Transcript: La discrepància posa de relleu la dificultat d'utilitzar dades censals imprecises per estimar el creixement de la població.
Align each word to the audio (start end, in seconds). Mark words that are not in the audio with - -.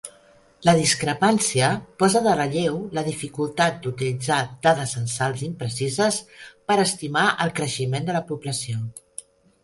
La 0.67 0.73
discrepància 0.77 1.67
posa 2.03 2.21
de 2.27 2.31
relleu 2.37 2.79
la 2.97 3.03
dificultat 3.09 3.77
d'utilitzar 3.83 4.37
dades 4.67 4.93
censals 4.97 5.43
imprecises 5.49 6.17
per 6.71 6.79
estimar 6.85 7.27
el 7.45 7.53
creixement 7.61 8.09
de 8.09 8.17
la 8.17 8.23
població. 8.31 8.81